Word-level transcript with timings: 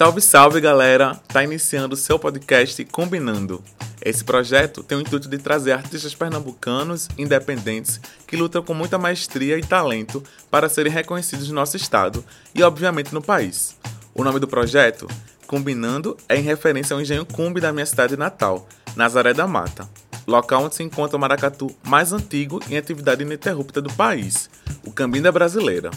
Salve, 0.00 0.22
salve 0.22 0.60
galera! 0.62 1.20
Tá 1.28 1.44
iniciando 1.44 1.92
o 1.92 1.98
seu 1.98 2.18
podcast 2.18 2.82
Combinando. 2.86 3.62
Esse 4.02 4.24
projeto 4.24 4.82
tem 4.82 4.96
o 4.96 5.02
intuito 5.02 5.28
de 5.28 5.36
trazer 5.36 5.72
artistas 5.72 6.14
pernambucanos 6.14 7.06
independentes 7.18 8.00
que 8.26 8.34
lutam 8.34 8.62
com 8.62 8.72
muita 8.72 8.96
maestria 8.96 9.58
e 9.58 9.62
talento 9.62 10.24
para 10.50 10.70
serem 10.70 10.90
reconhecidos 10.90 11.50
no 11.50 11.54
nosso 11.54 11.76
estado 11.76 12.24
e, 12.54 12.62
obviamente, 12.62 13.12
no 13.12 13.20
país. 13.20 13.76
O 14.14 14.24
nome 14.24 14.40
do 14.40 14.48
projeto, 14.48 15.06
Combinando, 15.46 16.16
é 16.30 16.36
em 16.38 16.42
referência 16.42 16.94
ao 16.94 17.02
engenho 17.02 17.26
Cumbi 17.26 17.60
da 17.60 17.70
minha 17.70 17.84
cidade 17.84 18.16
natal, 18.16 18.66
Nazaré 18.96 19.34
da 19.34 19.46
Mata, 19.46 19.86
local 20.26 20.64
onde 20.64 20.76
se 20.76 20.82
encontra 20.82 21.18
o 21.18 21.20
maracatu 21.20 21.76
mais 21.82 22.10
antigo 22.10 22.58
em 22.70 22.78
atividade 22.78 23.22
ininterrupta 23.22 23.82
do 23.82 23.92
país, 23.92 24.48
o 24.82 24.90
Cambinda 24.90 25.30
Brasileira. 25.30 25.90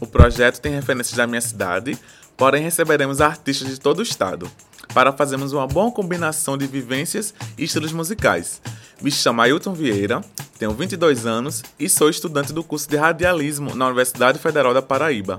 O 0.00 0.06
projeto 0.06 0.60
tem 0.60 0.72
referências 0.72 1.16
da 1.16 1.26
minha 1.26 1.40
cidade, 1.40 1.98
porém 2.38 2.62
receberemos 2.62 3.20
artistas 3.20 3.68
de 3.68 3.78
todo 3.78 3.98
o 3.98 4.02
estado, 4.02 4.50
para 4.94 5.12
fazermos 5.12 5.52
uma 5.52 5.66
boa 5.66 5.90
combinação 5.90 6.56
de 6.56 6.66
vivências 6.66 7.34
e 7.58 7.64
estilos 7.64 7.92
musicais. 7.92 8.62
Me 9.02 9.10
chamo 9.10 9.42
Ailton 9.42 9.74
Vieira, 9.74 10.22
tenho 10.58 10.72
22 10.72 11.26
anos 11.26 11.62
e 11.78 11.88
sou 11.88 12.08
estudante 12.08 12.52
do 12.52 12.64
curso 12.64 12.88
de 12.88 12.96
radialismo 12.96 13.74
na 13.74 13.86
Universidade 13.86 14.38
Federal 14.38 14.72
da 14.72 14.80
Paraíba. 14.80 15.38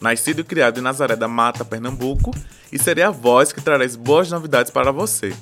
Nascido 0.00 0.40
e 0.40 0.44
criado 0.44 0.78
em 0.78 0.82
Nazaré 0.82 1.16
da 1.16 1.28
Mata, 1.28 1.64
Pernambuco, 1.64 2.34
e 2.72 2.78
serei 2.78 3.04
a 3.04 3.10
voz 3.10 3.52
que 3.52 3.60
trará 3.60 3.84
boas 3.98 4.30
novidades 4.30 4.70
para 4.70 4.90
você. 4.90 5.34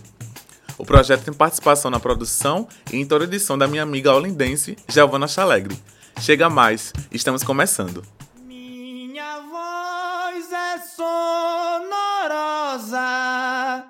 O 0.78 0.84
projeto 0.84 1.24
tem 1.24 1.34
participação 1.34 1.90
na 1.90 2.00
produção 2.00 2.68
e 2.92 3.00
edição 3.00 3.56
da 3.56 3.66
minha 3.66 3.82
amiga 3.82 4.14
olindense, 4.14 4.76
Giovanna 4.88 5.28
Chalegre. 5.28 5.76
Chega 6.20 6.48
mais, 6.48 6.92
estamos 7.12 7.42
começando. 7.42 8.15
Sonorosa. 12.78 13.84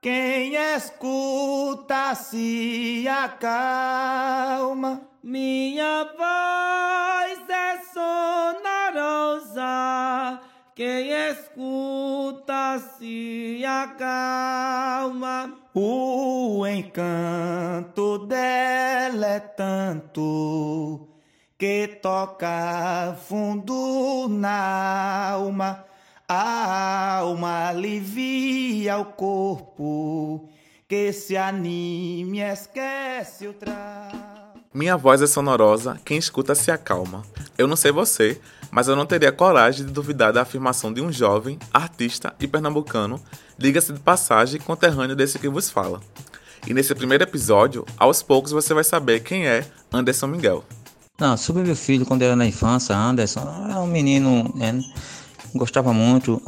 Quem 0.00 0.54
escuta 0.56 2.14
se 2.14 3.06
acalma. 3.06 5.02
Minha 5.22 6.04
voz 6.16 7.38
é 7.48 7.78
sonorosa. 9.02 9.60
Quem 10.74 11.10
escuta 11.10 12.78
se 12.98 13.62
acalma. 13.66 15.54
O 15.74 16.66
encanto 16.66 18.26
dela 18.26 19.26
é 19.26 19.40
tanto 19.40 21.06
que 21.58 21.86
toca 22.00 23.14
fundo 23.28 24.26
na 24.30 25.30
alma 25.32 25.84
a 26.32 27.16
alma 27.16 27.70
alivia 27.70 28.96
o 28.98 29.04
corpo, 29.04 30.48
que 30.86 31.12
se 31.12 31.36
anime 31.36 32.38
esquece 32.38 33.48
o 33.48 33.52
tra. 33.52 34.12
Minha 34.72 34.96
voz 34.96 35.20
é 35.20 35.26
sonorosa, 35.26 35.98
quem 36.04 36.16
escuta 36.16 36.54
se 36.54 36.70
acalma. 36.70 37.24
Eu 37.58 37.66
não 37.66 37.74
sei 37.74 37.90
você, 37.90 38.40
mas 38.70 38.86
eu 38.86 38.94
não 38.94 39.06
teria 39.06 39.32
coragem 39.32 39.84
de 39.84 39.90
duvidar 39.90 40.32
da 40.32 40.42
afirmação 40.42 40.92
de 40.92 41.00
um 41.00 41.10
jovem, 41.10 41.58
artista 41.74 42.32
e 42.38 42.46
pernambucano, 42.46 43.20
diga-se 43.58 43.92
de 43.92 43.98
passagem, 43.98 44.60
conterrâneo 44.60 45.16
desse 45.16 45.36
que 45.36 45.48
vos 45.48 45.68
fala. 45.68 46.00
E 46.64 46.72
nesse 46.72 46.94
primeiro 46.94 47.24
episódio, 47.24 47.84
aos 47.98 48.22
poucos 48.22 48.52
você 48.52 48.72
vai 48.72 48.84
saber 48.84 49.24
quem 49.24 49.48
é 49.48 49.66
Anderson 49.92 50.28
Miguel. 50.28 50.64
Não, 51.18 51.36
sobre 51.36 51.64
meu 51.64 51.74
filho, 51.74 52.06
quando 52.06 52.22
era 52.22 52.36
na 52.36 52.46
infância, 52.46 52.96
Anderson, 52.96 53.40
era 53.68 53.80
um 53.80 53.86
menino. 53.86 54.50
Né? 54.54 54.80
Gostava 55.54 55.92
muito. 55.92 56.40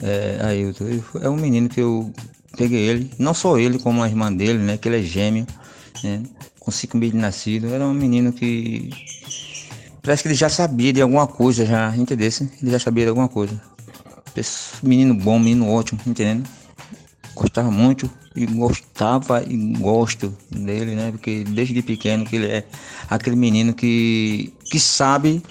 É, 0.00 0.38
Ailton. 0.42 1.02
É 1.20 1.28
um 1.28 1.36
menino 1.36 1.68
que 1.68 1.80
eu 1.80 2.12
peguei 2.56 2.88
ele, 2.88 3.10
não 3.18 3.34
só 3.34 3.58
ele, 3.58 3.78
como 3.78 4.02
a 4.02 4.08
irmã 4.08 4.32
dele, 4.32 4.58
né? 4.58 4.76
Que 4.76 4.88
ele 4.88 4.98
é 4.98 5.02
gêmeo, 5.02 5.46
né? 6.02 6.22
Com 6.58 6.70
cinco 6.70 6.96
meses 6.96 7.14
nascido. 7.14 7.68
Era 7.68 7.84
um 7.86 7.94
menino 7.94 8.32
que. 8.32 8.90
Parece 10.02 10.22
que 10.22 10.28
ele 10.28 10.34
já 10.34 10.48
sabia 10.48 10.92
de 10.92 11.02
alguma 11.02 11.26
coisa, 11.26 11.66
já, 11.66 11.94
entendeu? 11.96 12.30
Ele 12.62 12.70
já 12.70 12.78
sabia 12.78 13.04
de 13.04 13.10
alguma 13.10 13.28
coisa. 13.28 13.60
Menino 14.82 15.14
bom, 15.14 15.38
menino 15.38 15.68
ótimo, 15.68 16.00
entendendo? 16.06 16.48
Gostava 17.34 17.70
muito 17.70 18.10
e 18.34 18.46
gostava 18.46 19.42
e 19.42 19.56
gosto 19.78 20.34
dele, 20.50 20.94
né? 20.94 21.10
Porque 21.10 21.44
desde 21.44 21.82
pequeno 21.82 22.24
que 22.24 22.36
ele 22.36 22.46
é 22.46 22.64
aquele 23.08 23.36
menino 23.36 23.74
que, 23.74 24.54
que 24.64 24.78
sabe 24.78 25.42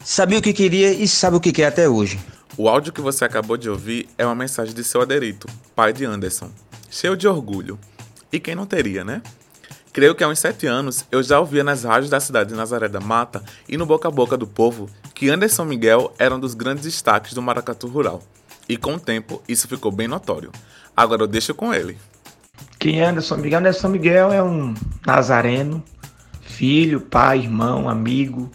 Sabia 0.00 0.38
o 0.38 0.42
que 0.42 0.52
queria 0.52 0.92
e 0.92 1.06
sabe 1.06 1.36
o 1.36 1.40
que 1.40 1.52
quer 1.52 1.66
até 1.66 1.88
hoje. 1.88 2.18
O 2.56 2.68
áudio 2.68 2.92
que 2.92 3.00
você 3.00 3.24
acabou 3.24 3.56
de 3.56 3.68
ouvir 3.68 4.08
é 4.16 4.24
uma 4.24 4.34
mensagem 4.34 4.74
de 4.74 4.82
seu 4.82 5.00
Aderito, 5.00 5.46
pai 5.74 5.92
de 5.92 6.04
Anderson, 6.04 6.50
cheio 6.90 7.16
de 7.16 7.28
orgulho. 7.28 7.78
E 8.32 8.40
quem 8.40 8.54
não 8.54 8.66
teria, 8.66 9.04
né? 9.04 9.22
Creio 9.92 10.14
que 10.14 10.22
há 10.22 10.28
uns 10.28 10.38
sete 10.38 10.66
anos 10.66 11.04
eu 11.10 11.22
já 11.22 11.40
ouvia 11.40 11.64
nas 11.64 11.84
rádios 11.84 12.10
da 12.10 12.20
cidade 12.20 12.50
de 12.50 12.56
Nazaré 12.56 12.88
da 12.88 13.00
Mata 13.00 13.42
e 13.68 13.76
no 13.76 13.84
boca 13.84 14.08
a 14.08 14.10
boca 14.10 14.36
do 14.36 14.46
povo 14.46 14.88
que 15.14 15.28
Anderson 15.28 15.64
Miguel 15.64 16.12
era 16.18 16.34
um 16.34 16.40
dos 16.40 16.54
grandes 16.54 16.84
destaques 16.84 17.34
do 17.34 17.42
maracatu 17.42 17.88
rural. 17.88 18.22
E 18.68 18.76
com 18.76 18.94
o 18.94 19.00
tempo 19.00 19.42
isso 19.48 19.66
ficou 19.66 19.90
bem 19.90 20.06
notório. 20.06 20.52
Agora 20.96 21.22
eu 21.22 21.26
deixo 21.26 21.54
com 21.54 21.74
ele. 21.74 21.98
Quem 22.78 23.00
é 23.00 23.06
Anderson 23.06 23.36
Miguel? 23.36 23.58
Anderson 23.58 23.88
Miguel 23.88 24.32
é 24.32 24.42
um 24.42 24.74
nazareno, 25.04 25.82
filho, 26.42 27.00
pai, 27.00 27.40
irmão, 27.40 27.88
amigo, 27.88 28.50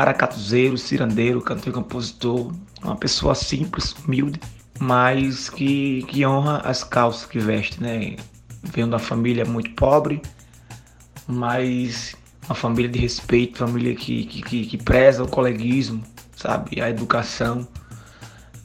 maracatuzeiro, 0.00 0.78
cirandeiro, 0.78 1.42
cantor 1.42 1.68
e 1.68 1.72
compositor, 1.72 2.54
uma 2.82 2.96
pessoa 2.96 3.34
simples, 3.34 3.92
humilde, 3.92 4.40
mas 4.78 5.50
que, 5.50 6.02
que 6.04 6.24
honra 6.24 6.62
as 6.64 6.82
calças 6.82 7.26
que 7.26 7.38
veste, 7.38 7.82
né? 7.82 8.16
Vem 8.62 8.84
de 8.84 8.90
uma 8.90 8.98
família 8.98 9.44
muito 9.44 9.70
pobre, 9.72 10.22
mas 11.26 12.16
uma 12.46 12.54
família 12.54 12.90
de 12.90 12.98
respeito, 12.98 13.58
família 13.58 13.94
que, 13.94 14.24
que, 14.24 14.66
que 14.66 14.78
preza 14.78 15.22
o 15.22 15.28
coleguismo, 15.28 16.02
sabe? 16.34 16.80
A 16.80 16.88
educação, 16.88 17.68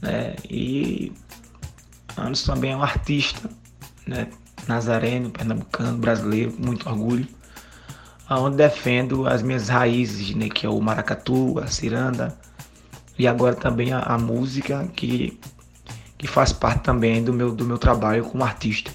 né? 0.01 0.37
E 0.49 1.11
Anderson 2.17 2.53
também 2.53 2.71
é 2.71 2.77
um 2.77 2.83
artista, 2.83 3.49
né? 4.07 4.29
Nazareno, 4.69 5.29
pernambucano, 5.29 5.97
brasileiro, 5.97 6.55
muito 6.57 6.87
orgulho 6.87 7.27
onde 8.29 8.57
defendo 8.57 9.27
as 9.27 9.41
minhas 9.41 9.69
raízes, 9.69 10.35
né, 10.35 10.49
que 10.49 10.65
é 10.65 10.69
o 10.69 10.81
maracatu, 10.81 11.59
a 11.59 11.67
ciranda 11.67 12.37
e 13.17 13.27
agora 13.27 13.55
também 13.55 13.93
a, 13.93 13.99
a, 13.99 14.17
música 14.17 14.87
que, 14.95 15.39
que 16.17 16.27
faz 16.27 16.51
parte 16.51 16.83
também 16.83 17.23
do 17.23 17.31
meu, 17.31 17.51
do 17.51 17.65
meu 17.65 17.77
trabalho 17.77 18.25
como 18.25 18.43
artista. 18.43 18.91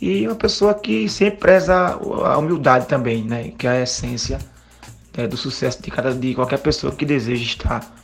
E 0.00 0.26
uma 0.26 0.34
pessoa 0.34 0.74
que 0.74 1.08
sempre 1.08 1.38
preza 1.38 1.74
a 1.74 2.36
humildade 2.36 2.86
também, 2.86 3.24
né, 3.24 3.52
que 3.56 3.66
é 3.66 3.70
a 3.70 3.82
essência 3.82 4.38
né, 5.16 5.26
do 5.26 5.36
sucesso 5.36 5.80
de 5.80 5.90
cada 5.90 6.12
de 6.12 6.34
qualquer 6.34 6.58
pessoa 6.58 6.94
que 6.94 7.06
deseja 7.06 7.44
estar 7.44 7.94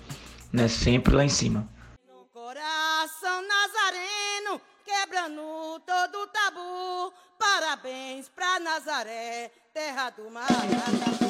né, 0.52 0.68
sempre 0.68 1.14
lá 1.14 1.24
em 1.24 1.28
cima. 1.28 1.68
No 2.06 2.24
coração 2.32 3.42
nazareno, 3.42 4.60
quebrando 4.84 5.80
todo 5.84 6.26
tabu, 6.28 7.12
parabéns 7.58 8.28
pra 8.28 8.60
Nazaré 8.60 9.50
terra 9.74 10.10
do 10.10 10.30
maracatu. 10.30 11.26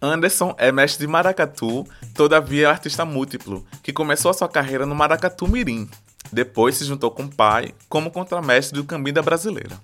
Anderson 0.00 0.54
é 0.56 0.72
mestre 0.72 1.06
de 1.06 1.12
maracatu, 1.12 1.86
todavia 2.14 2.70
artista 2.70 3.04
múltiplo, 3.04 3.66
que 3.82 3.92
começou 3.92 4.30
a 4.30 4.34
sua 4.34 4.48
carreira 4.48 4.86
no 4.86 4.94
maracatu 4.94 5.46
mirim. 5.46 5.86
Depois 6.32 6.76
se 6.76 6.86
juntou 6.86 7.10
com 7.10 7.24
o 7.24 7.28
pai 7.28 7.74
como 7.90 8.10
contramestre 8.10 8.78
do 8.78 8.86
Cambinda 8.86 9.20
Brasileira. 9.20 9.78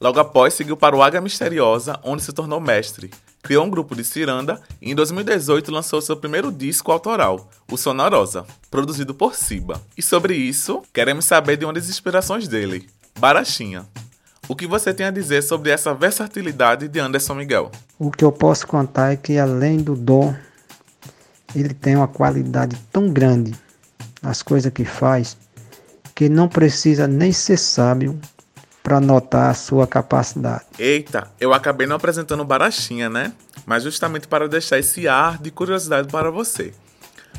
Logo 0.00 0.18
após, 0.18 0.54
seguiu 0.54 0.78
para 0.78 0.96
o 0.96 1.02
Águia 1.02 1.20
Misteriosa, 1.20 2.00
onde 2.02 2.22
se 2.22 2.32
tornou 2.32 2.58
mestre. 2.58 3.10
Criou 3.42 3.66
um 3.66 3.70
grupo 3.70 3.94
de 3.94 4.04
ciranda 4.04 4.62
e 4.80 4.90
em 4.90 4.94
2018 4.94 5.70
lançou 5.70 6.00
seu 6.00 6.16
primeiro 6.16 6.50
disco 6.50 6.90
autoral, 6.90 7.50
o 7.70 7.76
Sonorosa, 7.76 8.46
produzido 8.70 9.14
por 9.14 9.34
Siba. 9.34 9.82
E 9.94 10.00
sobre 10.00 10.34
isso, 10.34 10.82
queremos 10.90 11.26
saber 11.26 11.58
de 11.58 11.66
uma 11.66 11.74
das 11.74 11.90
inspirações 11.90 12.48
dele, 12.48 12.88
Barachinha. 13.18 13.86
O 14.48 14.56
que 14.56 14.66
você 14.66 14.94
tem 14.94 15.04
a 15.04 15.10
dizer 15.10 15.42
sobre 15.42 15.70
essa 15.70 15.92
versatilidade 15.92 16.88
de 16.88 16.98
Anderson 16.98 17.34
Miguel? 17.34 17.70
O 17.98 18.10
que 18.10 18.24
eu 18.24 18.32
posso 18.32 18.66
contar 18.66 19.12
é 19.12 19.16
que 19.16 19.38
além 19.38 19.76
do 19.76 19.94
dom, 19.94 20.34
ele 21.54 21.74
tem 21.74 21.96
uma 21.96 22.08
qualidade 22.08 22.74
tão 22.90 23.10
grande 23.12 23.54
nas 24.22 24.42
coisas 24.42 24.72
que 24.72 24.86
faz, 24.86 25.36
que 26.14 26.30
não 26.30 26.48
precisa 26.48 27.06
nem 27.06 27.30
ser 27.30 27.58
sábio 27.58 28.18
para 28.82 28.98
notar 28.98 29.50
a 29.50 29.54
sua 29.54 29.86
capacidade. 29.86 30.64
Eita, 30.78 31.30
eu 31.38 31.52
acabei 31.52 31.86
não 31.86 31.96
apresentando 31.96 32.42
Barachinha, 32.42 33.10
né? 33.10 33.34
Mas 33.66 33.82
justamente 33.82 34.26
para 34.26 34.48
deixar 34.48 34.78
esse 34.78 35.06
ar 35.06 35.36
de 35.36 35.50
curiosidade 35.50 36.08
para 36.08 36.30
você. 36.30 36.72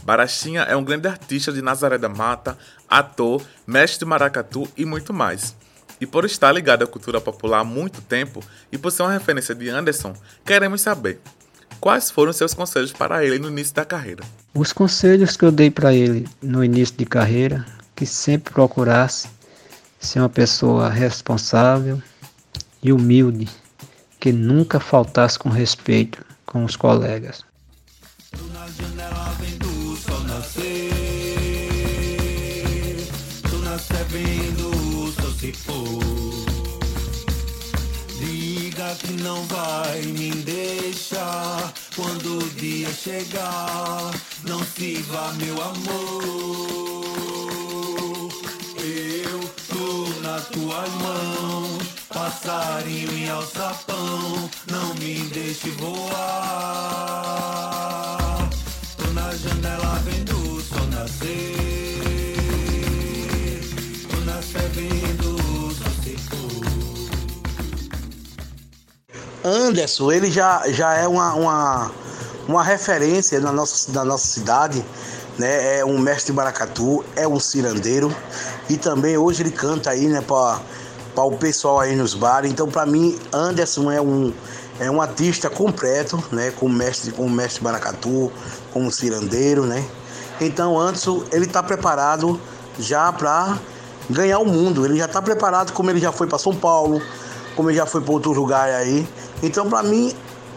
Barachinha 0.04 0.62
é 0.62 0.76
um 0.76 0.84
grande 0.84 1.08
artista 1.08 1.52
de 1.52 1.60
Nazaré 1.60 1.98
da 1.98 2.08
Mata, 2.08 2.56
ator, 2.88 3.42
mestre 3.66 3.98
de 3.98 4.06
maracatu 4.06 4.70
e 4.78 4.86
muito 4.86 5.12
mais. 5.12 5.56
E 6.00 6.06
por 6.06 6.26
estar 6.26 6.52
ligado 6.52 6.84
à 6.84 6.88
cultura 6.88 7.20
popular 7.20 7.60
há 7.60 7.64
muito 7.64 8.02
tempo 8.02 8.44
e 8.72 8.78
por 8.78 8.92
ser 8.92 9.04
uma 9.04 9.12
referência 9.12 9.54
de 9.54 9.70
Anderson, 9.70 10.14
queremos 10.46 10.82
saber 10.82 11.20
quais 11.80 12.10
foram 12.10 12.32
seus 12.32 12.54
conselhos 12.54 12.92
para 12.92 13.24
ele 13.24 13.40
no 13.40 13.50
início 13.50 13.76
da 13.76 13.86
carreira. 13.86 14.24
Os 14.54 14.72
conselhos 14.72 15.36
que 15.36 15.46
eu 15.46 15.52
dei 15.52 15.70
para 15.70 15.94
ele 15.94 16.28
no 16.42 16.64
início 16.64 16.96
de 16.96 17.06
carreira, 17.06 17.66
que 17.96 18.06
sempre 18.06 18.54
procurasse 18.54 19.28
ser 20.00 20.20
uma 20.20 20.30
pessoa 20.30 20.90
responsável 20.90 22.02
e 22.82 22.94
humilde, 22.94 23.50
que 24.20 24.32
nunca 24.32 24.80
faltasse 24.80 25.38
com 25.38 25.50
respeito 25.50 26.24
com 26.46 26.64
os 26.64 26.76
colegas. 26.76 27.44
Na 28.54 28.68
se 35.40 35.54
pôr. 35.66 36.04
Diga 38.20 38.94
que 38.96 39.14
não 39.24 39.46
vai 39.46 40.02
me 40.02 40.32
deixar 40.32 41.74
quando 41.96 42.40
o 42.40 42.50
dia 42.56 42.92
chegar. 42.92 44.12
Não 44.44 44.62
se 44.64 44.96
vá, 45.04 45.32
meu 45.38 45.56
amor. 45.64 46.70
Eu 48.84 49.40
tô 49.70 50.22
nas 50.22 50.46
tuas 50.50 50.90
mãos, 50.96 51.84
passarinho 52.10 53.12
em 53.14 53.30
alçapão. 53.30 54.50
Não 54.70 54.94
me 54.96 55.20
deixe 55.30 55.70
voar. 55.72 57.59
Anderson, 69.70 70.12
ele 70.12 70.32
já, 70.32 70.64
já 70.70 70.96
é 70.96 71.08
uma, 71.08 71.34
uma, 71.36 71.92
uma 72.48 72.64
referência 72.64 73.40
na 73.40 73.52
nossa, 73.52 73.92
na 73.92 74.04
nossa 74.04 74.26
cidade, 74.26 74.84
né? 75.38 75.80
É 75.80 75.86
um 75.86 76.00
mestre 76.00 76.32
de 76.32 76.34
maracatu, 76.34 77.06
é 77.16 77.28
um 77.28 77.40
cirandeiro 77.40 78.14
e 78.68 78.78
também 78.78 79.16
hoje 79.16 79.44
ele 79.44 79.52
canta 79.52 79.92
aí, 79.92 80.08
né, 80.08 80.22
para 80.22 81.24
o 81.24 81.32
pessoal 81.38 81.80
aí 81.80 81.96
nos 81.96 82.16
bares. 82.16 82.52
Então, 82.52 82.68
para 82.68 82.86
mim, 82.86 83.18
Anderson 83.32 83.92
é 83.92 84.02
um 84.02 84.34
é 84.80 84.90
um 84.90 85.02
artista 85.02 85.50
completo, 85.50 86.24
né, 86.32 86.52
como 86.52 86.74
mestre, 86.74 87.12
como 87.12 87.30
mestre 87.30 87.64
maracatu, 87.64 88.32
como 88.72 88.90
cirandeiro, 88.92 89.66
né? 89.66 89.86
Então, 90.42 90.80
Anderson, 90.80 91.24
ele 91.32 91.46
está 91.46 91.62
preparado 91.62 92.40
já 92.80 93.12
para 93.12 93.60
ganhar 94.10 94.40
o 94.40 94.46
mundo. 94.46 94.86
Ele 94.86 94.98
já 94.98 95.06
está 95.06 95.22
preparado, 95.22 95.74
como 95.74 95.90
ele 95.92 96.00
já 96.00 96.14
foi 96.14 96.28
para 96.28 96.40
São 96.40 96.56
Paulo, 96.56 97.02
como 97.58 97.70
ele 97.70 97.78
já 97.78 97.86
foi 97.86 98.00
para 98.00 98.14
outro 98.14 98.32
lugar 98.32 98.70
aí. 98.70 99.06
Então, 99.42 99.70
para 99.70 99.84
mim, 99.84 100.14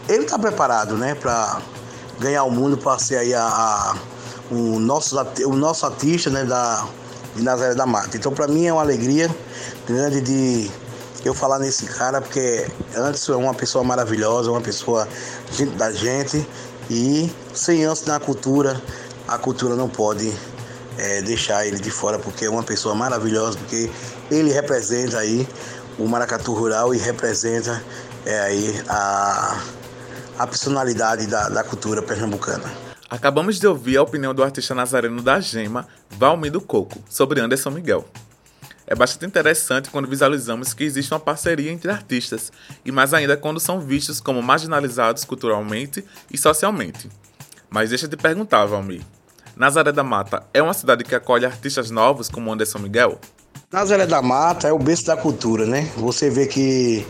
ele 0.08 0.24
está 0.24 0.38
preparado, 0.38 0.96
né, 0.96 1.14
para 1.14 1.60
ganhar 2.18 2.44
o 2.44 2.50
mundo, 2.50 2.76
para 2.76 2.98
ser 2.98 3.18
aí 3.18 3.34
a, 3.34 3.44
a, 3.44 3.96
o, 4.50 4.78
nosso, 4.80 5.16
o 5.46 5.54
nosso 5.54 5.86
artista, 5.86 6.30
né, 6.30 6.44
da, 6.44 6.86
de 7.36 7.42
Nazaré 7.42 7.74
da 7.74 7.86
Mata. 7.86 8.16
Então, 8.16 8.32
para 8.32 8.48
mim, 8.48 8.66
é 8.66 8.72
uma 8.72 8.82
alegria 8.82 9.30
grande 9.86 10.20
de 10.20 10.70
eu 11.24 11.32
falar 11.32 11.58
nesse 11.58 11.86
cara, 11.86 12.20
porque 12.20 12.66
antes 12.96 13.28
é 13.28 13.36
uma 13.36 13.54
pessoa 13.54 13.84
maravilhosa, 13.84 14.50
uma 14.50 14.60
pessoa 14.60 15.06
da 15.76 15.92
gente, 15.92 16.46
e 16.90 17.32
sem 17.54 17.84
antes 17.84 18.04
na 18.04 18.18
cultura, 18.18 18.82
a 19.28 19.38
cultura 19.38 19.76
não 19.76 19.88
pode 19.88 20.32
é, 20.98 21.22
deixar 21.22 21.64
ele 21.66 21.78
de 21.78 21.90
fora, 21.90 22.18
porque 22.18 22.44
é 22.44 22.50
uma 22.50 22.62
pessoa 22.62 22.94
maravilhosa, 22.94 23.56
porque 23.58 23.88
ele 24.30 24.52
representa 24.52 25.18
aí 25.18 25.48
o 25.98 26.06
maracatu 26.06 26.52
rural 26.52 26.94
e 26.94 26.98
representa 26.98 27.82
é, 28.24 28.40
aí 28.40 28.82
a, 28.88 29.62
a 30.38 30.46
personalidade 30.46 31.26
da, 31.26 31.48
da 31.48 31.64
cultura 31.64 32.02
pernambucana. 32.02 32.70
Acabamos 33.10 33.60
de 33.60 33.66
ouvir 33.66 33.98
a 33.98 34.02
opinião 34.02 34.34
do 34.34 34.42
artista 34.42 34.74
nazareno 34.74 35.20
da 35.20 35.38
Gema, 35.38 35.86
Valmir 36.10 36.50
do 36.50 36.60
Coco, 36.60 36.98
sobre 37.10 37.40
Anderson 37.40 37.70
Miguel. 37.70 38.08
É 38.86 38.94
bastante 38.94 39.26
interessante 39.26 39.90
quando 39.90 40.08
visualizamos 40.08 40.74
que 40.74 40.84
existe 40.84 41.12
uma 41.12 41.20
parceria 41.20 41.70
entre 41.70 41.90
artistas, 41.90 42.50
e 42.84 42.90
mais 42.90 43.14
ainda 43.14 43.36
quando 43.36 43.60
são 43.60 43.80
vistos 43.80 44.20
como 44.20 44.42
marginalizados 44.42 45.24
culturalmente 45.24 46.04
e 46.30 46.38
socialmente. 46.38 47.08
Mas 47.70 47.90
deixa 47.90 48.08
de 48.08 48.16
perguntar, 48.16 48.64
Valmir. 48.66 49.02
Nazaré 49.54 49.92
da 49.92 50.02
Mata 50.02 50.44
é 50.52 50.62
uma 50.62 50.74
cidade 50.74 51.04
que 51.04 51.14
acolhe 51.14 51.44
artistas 51.44 51.90
novos 51.90 52.28
como 52.28 52.50
Anderson 52.50 52.78
Miguel? 52.78 53.18
Nazaré 53.70 54.06
da 54.06 54.22
Mata 54.22 54.68
é 54.68 54.72
o 54.72 54.78
berço 54.78 55.06
da 55.06 55.16
cultura, 55.16 55.66
né? 55.66 55.90
Você 55.96 56.30
vê 56.30 56.46
que 56.46 57.06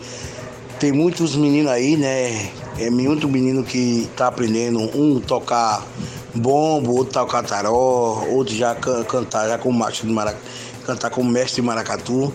tem 0.82 0.90
muitos 0.90 1.36
meninos 1.36 1.70
aí, 1.70 1.96
né? 1.96 2.50
É 2.76 2.90
muito 2.90 3.28
menino 3.28 3.62
que 3.62 4.10
tá 4.16 4.26
aprendendo, 4.26 4.80
um 4.98 5.20
tocar 5.20 5.86
bombo, 6.34 6.96
outro 6.96 7.12
tocar 7.12 7.44
taró, 7.44 8.26
outro 8.28 8.52
já 8.52 8.74
can, 8.74 9.04
cantar 9.04 9.48
já 9.48 9.56
como 9.58 9.78
macho 9.78 10.04
de 10.04 10.12
maracatu, 10.12 10.44
cantar 10.84 11.10
como 11.10 11.30
mestre 11.30 11.62
de 11.62 11.68
maracatu. 11.68 12.32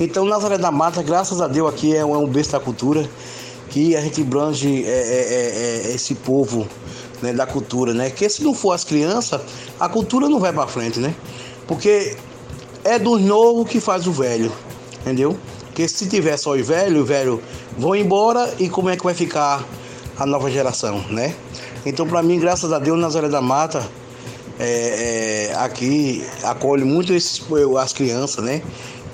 Então 0.00 0.24
Nazaré 0.24 0.56
da 0.56 0.70
Mata, 0.70 1.02
graças 1.02 1.42
a 1.42 1.46
Deus 1.46 1.68
aqui 1.68 1.94
é 1.94 2.02
um, 2.02 2.24
é 2.24 2.26
berço 2.26 2.52
da 2.52 2.58
cultura 2.58 3.06
que 3.68 3.94
a 3.94 4.00
gente 4.00 4.22
brange 4.22 4.82
é, 4.82 4.88
é, 4.88 5.84
é, 5.84 5.90
é 5.90 5.94
esse 5.94 6.14
povo 6.14 6.66
né, 7.20 7.34
da 7.34 7.46
cultura, 7.46 7.92
né? 7.92 8.08
Que 8.08 8.26
se 8.30 8.42
não 8.42 8.54
for 8.54 8.72
as 8.72 8.82
crianças, 8.82 9.42
a 9.78 9.90
cultura 9.90 10.26
não 10.26 10.40
vai 10.40 10.54
para 10.54 10.66
frente, 10.66 10.98
né? 10.98 11.14
Porque 11.66 12.16
é 12.82 12.98
dos 12.98 13.20
novos 13.20 13.68
que 13.68 13.78
faz 13.78 14.06
o 14.06 14.12
velho, 14.12 14.50
entendeu? 15.02 15.36
Porque 15.66 15.86
se 15.86 16.08
tiver 16.08 16.36
só 16.36 16.52
os 16.52 16.66
velhos, 16.66 17.02
o 17.02 17.04
velho 17.04 17.42
vão 17.80 17.96
embora 17.96 18.54
e 18.58 18.68
como 18.68 18.90
é 18.90 18.96
que 18.96 19.02
vai 19.02 19.14
ficar 19.14 19.64
a 20.18 20.26
nova 20.26 20.50
geração, 20.50 21.02
né? 21.08 21.34
Então, 21.84 22.06
para 22.06 22.22
mim, 22.22 22.38
graças 22.38 22.70
a 22.74 22.78
Deus, 22.78 23.00
Nazaré 23.00 23.28
da 23.28 23.40
Mata 23.40 23.82
é, 24.58 25.48
é, 25.48 25.54
aqui 25.56 26.22
acolhe 26.42 26.84
muito 26.84 27.14
esses, 27.14 27.40
as 27.78 27.92
crianças, 27.94 28.44
né? 28.44 28.62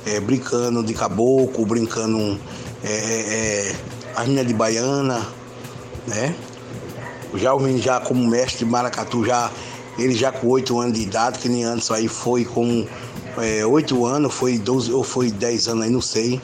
É, 0.05 0.19
brincando 0.19 0.83
de 0.83 0.93
caboclo, 0.95 1.65
brincando 1.65 2.39
é, 2.83 2.91
é, 2.91 3.71
é, 3.71 3.75
as 4.17 4.27
meninas 4.27 4.49
de 4.49 4.55
baiana, 4.55 5.25
né? 6.09 6.35
Já 7.37 7.55
o 7.55 7.61
menino 7.61 7.81
já 7.81 8.01
como 8.01 8.27
mestre 8.27 8.65
de 8.65 8.65
maracatu, 8.65 9.25
já, 9.25 9.49
ele 9.97 10.15
já 10.15 10.33
com 10.33 10.49
oito 10.49 10.81
anos 10.81 10.95
de 10.95 11.05
idade, 11.05 11.39
que 11.39 11.49
nem 11.49 11.63
antes 11.63 11.89
aí 11.93 12.09
foi 12.09 12.45
com 12.45 12.85
oito 13.69 14.07
anos, 14.07 14.35
foi 14.35 14.59
12 14.59 14.93
ou 14.93 15.05
foi 15.05 15.31
10 15.31 15.69
anos 15.69 15.85
aí, 15.85 15.91
não 15.91 16.01
sei 16.01 16.41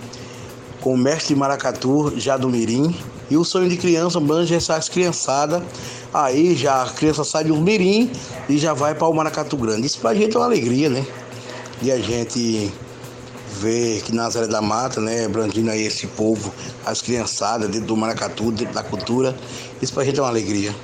com 0.83 0.93
o 0.95 0.99
mestre 0.99 1.35
de 1.35 1.41
maracatu, 1.41 2.13
já 2.19 2.37
do 2.37 2.49
Mirim. 2.49 2.95
E 3.31 3.37
o 3.37 3.45
sonho 3.45 3.71
de 3.71 3.79
criança, 3.79 4.19
abrange 4.19 4.55
essas 4.55 4.89
criançadas. 4.89 5.63
Aí 6.13 6.55
já 6.55 6.83
a 6.83 6.91
criança 6.91 7.25
sai 7.25 7.45
do 7.45 7.57
Mirim 7.57 8.11
e 8.49 8.59
já 8.59 8.75
vai 8.75 8.95
para 8.95 9.09
o 9.09 9.15
Maracatu 9.15 9.57
Grande. 9.57 9.87
Isso 9.87 9.99
pra 9.99 10.15
gente 10.15 10.37
é 10.37 10.39
uma 10.39 10.45
alegria, 10.45 10.91
né? 10.91 11.07
E 11.81 11.91
a 11.91 11.99
gente 11.99 12.71
ver 13.59 14.03
que 14.03 14.13
Nazaré 14.13 14.49
da 14.49 14.61
Mata, 14.61 15.01
né, 15.01 15.29
brandindo 15.29 15.71
aí 15.71 15.83
esse 15.83 16.07
povo, 16.09 16.53
as 16.85 17.01
criançadas 17.01 17.69
dentro 17.71 17.87
do 17.87 17.97
maracatu, 17.97 18.51
dentro 18.51 18.75
da 18.75 18.83
cultura, 18.83 19.37
isso 19.81 19.95
pra 19.95 20.05
gente 20.05 20.19
é 20.19 20.23
uma 20.23 20.29
alegria. 20.29 20.75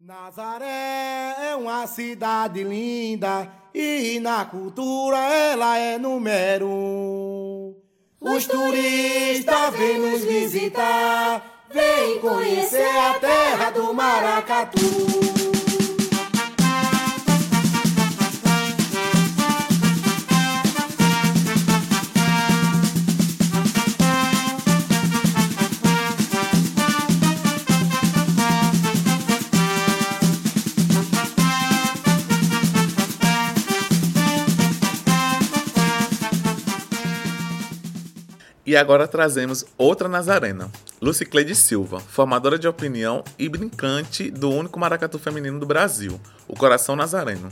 Nazaré 0.00 1.50
é 1.50 1.56
uma 1.56 1.86
cidade 1.86 2.62
linda 2.62 3.48
e 3.74 4.20
na 4.20 4.44
cultura 4.44 5.16
ela 5.16 5.78
é 5.78 5.98
número 5.98 6.68
um. 6.68 7.83
Os 8.24 8.46
turistas 8.46 9.76
vêm 9.76 9.98
nos 9.98 10.24
visitar, 10.24 11.42
vêm 11.70 12.18
conhecer 12.20 12.96
a 12.96 13.18
terra 13.18 13.70
do 13.70 13.92
Maracatu. 13.92 15.33
E 38.74 38.76
agora 38.76 39.06
trazemos 39.06 39.64
outra 39.78 40.08
nazarena, 40.08 40.68
Lucicleide 41.00 41.54
Silva, 41.54 42.00
formadora 42.00 42.58
de 42.58 42.66
opinião 42.66 43.22
e 43.38 43.48
brincante 43.48 44.32
do 44.32 44.50
único 44.50 44.80
maracatu 44.80 45.16
feminino 45.16 45.60
do 45.60 45.64
Brasil, 45.64 46.20
o 46.48 46.56
Coração 46.56 46.96
Nazareno, 46.96 47.50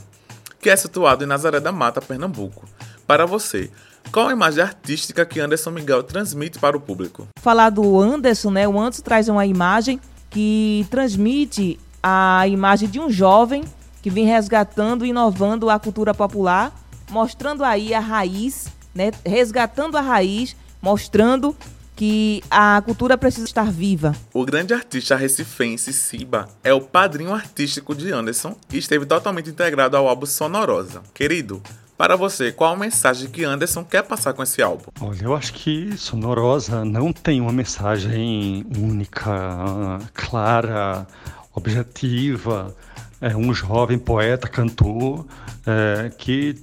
que 0.59 0.69
é 0.69 0.75
situado 0.75 1.23
em 1.23 1.27
Nazaré 1.27 1.61
da 1.61 1.71
Mata, 1.71 2.01
Pernambuco. 2.01 2.67
Para 3.07 3.25
você, 3.25 3.71
qual 4.11 4.27
a 4.27 4.33
imagem 4.33 4.61
artística 4.61 5.25
que 5.25 5.39
Anderson 5.39 5.71
Miguel 5.71 6.03
transmite 6.03 6.59
para 6.59 6.75
o 6.75 6.81
público? 6.81 7.25
Falar 7.39 7.69
do 7.69 7.97
Anderson, 8.01 8.51
né? 8.51 8.67
O 8.67 8.77
Anderson 8.77 9.03
traz 9.03 9.29
uma 9.29 9.45
imagem 9.45 10.01
que 10.29 10.85
transmite 10.91 11.79
a 12.03 12.45
imagem 12.49 12.89
de 12.89 12.99
um 12.99 13.09
jovem 13.09 13.63
que 14.01 14.09
vem 14.09 14.25
resgatando 14.25 15.05
e 15.05 15.11
inovando 15.11 15.69
a 15.69 15.79
cultura 15.79 16.13
popular, 16.13 16.77
mostrando 17.09 17.63
aí 17.63 17.93
a 17.93 18.01
raiz, 18.01 18.67
né? 18.93 19.11
Resgatando 19.25 19.95
a 19.95 20.01
raiz 20.01 20.53
mostrando 20.83 21.55
que 21.95 22.43
a 22.51 22.81
cultura 22.81 23.17
precisa 23.17 23.45
estar 23.45 23.71
viva. 23.71 24.13
O 24.33 24.43
grande 24.43 24.73
artista 24.73 25.15
recifense 25.15 25.93
Siba 25.93 26.49
é 26.63 26.73
o 26.73 26.81
padrinho 26.81 27.33
artístico 27.33 27.95
de 27.95 28.11
Anderson 28.11 28.55
e 28.71 28.77
esteve 28.77 29.05
totalmente 29.05 29.49
integrado 29.49 29.95
ao 29.95 30.07
álbum 30.07 30.25
Sonorosa. 30.25 31.01
Querido, 31.13 31.61
Para 31.95 32.15
você, 32.15 32.51
qual 32.51 32.73
a 32.73 32.75
mensagem 32.75 33.29
que 33.29 33.45
Anderson 33.45 33.85
quer 33.85 34.01
passar 34.03 34.33
com 34.33 34.41
esse 34.41 34.61
álbum? 34.61 34.85
Olha, 34.99 35.23
eu 35.23 35.35
acho 35.35 35.53
que 35.53 35.95
Sonorosa 35.95 36.83
não 36.83 37.13
tem 37.13 37.39
uma 37.39 37.53
mensagem 37.53 38.65
única, 38.75 39.99
clara, 40.13 41.07
objetiva. 41.53 42.75
É 43.21 43.37
um 43.37 43.53
jovem 43.53 43.99
poeta, 43.99 44.49
cantor, 44.49 45.25
é, 45.65 46.09
que 46.17 46.61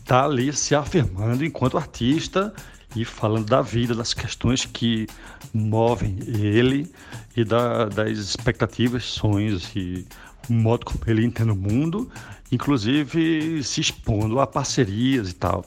está 0.00 0.24
ali 0.24 0.50
se 0.52 0.74
afirmando 0.74 1.44
enquanto 1.44 1.76
artista 1.76 2.52
e 2.96 3.04
falando 3.04 3.46
da 3.46 3.62
vida, 3.62 3.94
das 3.94 4.12
questões 4.12 4.64
que 4.64 5.06
movem 5.52 6.18
ele 6.26 6.90
e 7.36 7.44
da, 7.44 7.86
das 7.86 8.18
expectativas, 8.18 9.04
sonhos 9.04 9.70
e 9.74 10.06
o 10.48 10.52
modo 10.52 10.84
como 10.84 11.00
ele 11.06 11.24
entende 11.24 11.50
o 11.50 11.56
mundo, 11.56 12.10
inclusive 12.50 13.62
se 13.62 13.80
expondo 13.80 14.40
a 14.40 14.46
parcerias 14.46 15.30
e 15.30 15.34
tal. 15.34 15.64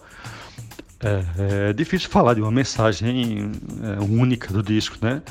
É, 1.00 1.70
é 1.70 1.74
difícil 1.74 2.10
falar 2.10 2.34
de 2.34 2.42
uma 2.42 2.52
mensagem 2.52 3.52
é, 3.82 4.04
única 4.04 4.52
do 4.54 4.64
disco, 4.64 4.98
né? 5.02 5.22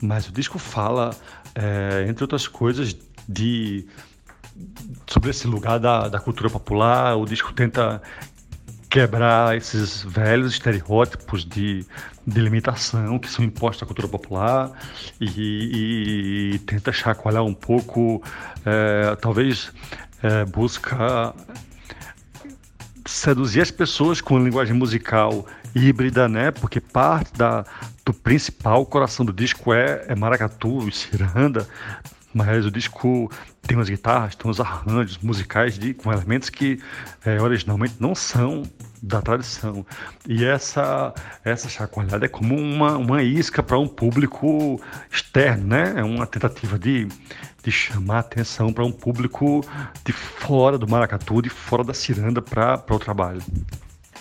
Mas 0.00 0.28
o 0.28 0.32
disco 0.32 0.58
fala, 0.58 1.10
é, 1.54 2.06
entre 2.08 2.24
outras 2.24 2.46
coisas, 2.46 2.96
de 3.28 3.86
sobre 5.06 5.30
esse 5.30 5.46
lugar 5.46 5.78
da, 5.78 6.08
da 6.08 6.18
cultura 6.20 6.48
popular. 6.48 7.16
O 7.16 7.24
disco 7.24 7.52
tenta 7.52 8.02
quebrar 8.88 9.56
esses 9.56 10.02
velhos 10.02 10.52
estereótipos 10.52 11.44
de, 11.44 11.84
de 12.26 12.40
limitação 12.40 13.18
que 13.18 13.28
são 13.28 13.44
impostos 13.44 13.82
à 13.82 13.86
cultura 13.86 14.08
popular 14.08 14.72
e, 15.20 15.26
e, 15.26 16.54
e 16.54 16.58
tenta 16.60 16.92
chacoalhar 16.92 17.44
um 17.44 17.54
pouco, 17.54 18.22
é, 18.64 19.16
talvez 19.16 19.72
é, 20.22 20.44
busca 20.44 21.34
seduzir 23.04 23.60
as 23.60 23.70
pessoas 23.70 24.20
com 24.20 24.36
a 24.36 24.40
linguagem 24.40 24.74
musical 24.74 25.46
híbrida, 25.74 26.28
né? 26.28 26.50
Porque 26.50 26.80
parte 26.80 27.32
da, 27.34 27.64
do 28.04 28.12
principal 28.12 28.84
coração 28.86 29.24
do 29.24 29.32
disco 29.32 29.72
é, 29.72 30.04
é 30.08 30.14
maracatu 30.14 30.88
e 30.88 30.92
ciranda, 30.92 31.68
mas 32.32 32.66
o 32.66 32.70
disco 32.70 33.30
tem 33.66 33.76
umas 33.76 33.88
guitarras, 33.88 34.34
tem 34.34 34.50
uns 34.50 34.60
arranjos 34.60 35.18
musicais 35.18 35.78
de, 35.78 35.92
com 35.92 36.12
elementos 36.12 36.48
que 36.48 36.80
é, 37.24 37.40
originalmente 37.40 37.94
não 37.98 38.14
são 38.14 38.62
da 39.02 39.20
tradição. 39.20 39.84
E 40.26 40.44
essa 40.44 41.12
essa 41.44 41.68
chacoalhada 41.68 42.26
é 42.26 42.28
como 42.28 42.56
uma, 42.56 42.96
uma 42.96 43.22
isca 43.22 43.62
para 43.62 43.78
um 43.78 43.88
público 43.88 44.80
externo, 45.10 45.66
né? 45.66 45.94
É 45.96 46.04
uma 46.04 46.26
tentativa 46.26 46.78
de, 46.78 47.08
de 47.62 47.70
chamar 47.70 48.20
atenção 48.20 48.72
para 48.72 48.84
um 48.84 48.92
público 48.92 49.64
de 50.04 50.12
fora 50.12 50.78
do 50.78 50.88
maracatu, 50.88 51.42
de 51.42 51.50
fora 51.50 51.84
da 51.84 51.94
ciranda 51.94 52.40
para 52.40 52.82
o 52.90 52.98
trabalho. 52.98 53.42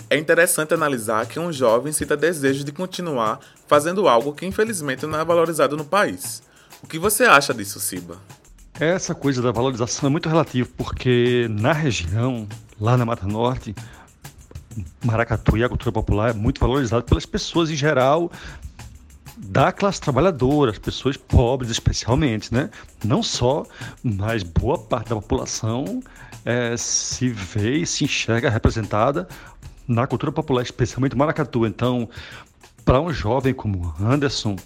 É 0.09 0.17
interessante 0.17 0.73
analisar 0.73 1.25
que 1.25 1.39
um 1.39 1.51
jovem 1.51 1.91
cita 1.91 2.15
desejo 2.15 2.63
de 2.63 2.71
continuar 2.71 3.39
fazendo 3.67 4.07
algo 4.07 4.33
que 4.33 4.45
infelizmente 4.45 5.05
não 5.05 5.19
é 5.19 5.25
valorizado 5.25 5.75
no 5.75 5.85
país. 5.85 6.43
O 6.83 6.87
que 6.87 6.99
você 6.99 7.23
acha 7.23 7.53
disso, 7.53 7.79
Siba? 7.79 8.17
Essa 8.79 9.15
coisa 9.15 9.41
da 9.41 9.51
valorização 9.51 10.07
é 10.07 10.11
muito 10.11 10.27
relativa, 10.27 10.67
porque 10.75 11.47
na 11.49 11.71
região, 11.71 12.45
lá 12.79 12.97
na 12.97 13.05
Mata 13.05 13.25
Norte, 13.25 13.73
maracatu 15.01 15.57
e 15.57 15.63
a 15.63 15.69
cultura 15.69 15.93
popular 15.93 16.31
é 16.31 16.33
muito 16.33 16.59
valorizado 16.59 17.03
pelas 17.05 17.25
pessoas 17.25 17.71
em 17.71 17.75
geral 17.75 18.29
da 19.37 19.71
classe 19.71 20.01
trabalhadora, 20.01 20.71
as 20.71 20.77
pessoas 20.77 21.15
pobres 21.15 21.71
especialmente, 21.71 22.53
né? 22.53 22.69
Não 23.03 23.23
só, 23.23 23.65
mas 24.03 24.43
boa 24.43 24.77
parte 24.77 25.09
da 25.09 25.15
população 25.15 26.01
é, 26.43 26.75
se 26.75 27.29
vê 27.29 27.77
e 27.77 27.85
se 27.85 28.03
enxerga 28.03 28.49
representada 28.49 29.25
na 29.87 30.05
cultura 30.05 30.33
popular, 30.33 30.63
especialmente 30.63 31.15
maracatu. 31.15 31.65
Então, 31.65 32.09
para 32.83 32.99
um 32.99 33.11
jovem 33.11 33.53
como 33.53 33.93
Anderson, 34.01 34.57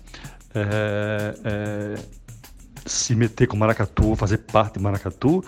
é, 0.56 1.36
é, 1.44 1.96
se 2.91 3.15
meter 3.15 3.48
com 3.48 3.58
maracatu, 3.58 4.15
fazer 4.15 4.39
parte 4.39 4.74
de 4.74 4.79
maracatu, 4.79 5.43